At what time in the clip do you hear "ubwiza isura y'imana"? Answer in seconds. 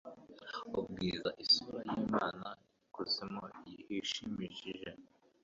0.79-2.47